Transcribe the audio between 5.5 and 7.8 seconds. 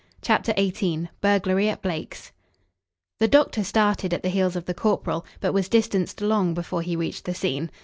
was distanced long before he reached the scene.